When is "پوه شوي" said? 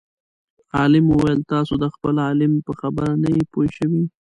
3.51-4.03